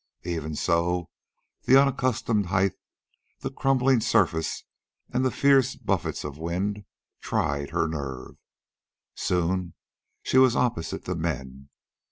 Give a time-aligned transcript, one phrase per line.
[0.23, 1.11] Even so,
[1.65, 2.71] the unaccustomed height,
[3.41, 4.63] the crumbling surface,
[5.13, 6.85] and the fierce buffets of the wind
[7.21, 8.37] tried her nerve.
[9.13, 9.75] Soon
[10.23, 11.69] she was opposite the men.